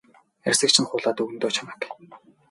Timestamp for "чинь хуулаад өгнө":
0.73-1.37